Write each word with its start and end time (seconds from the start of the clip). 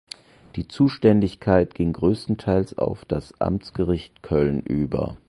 Die 0.55 0.67
Zuständigkeit 0.67 1.75
ging 1.75 1.93
größtenteils 1.93 2.75
auf 2.75 3.05
das 3.05 3.39
Amtsgericht 3.39 4.23
Köln 4.23 4.61
über. 4.63 5.17